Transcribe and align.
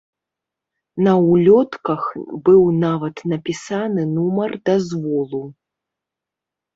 На 1.07 1.11
улётках 1.33 2.07
быў 2.49 2.63
нават 2.85 3.15
напісаны 3.33 4.05
нумар 4.15 4.51
дазволу. 4.71 5.43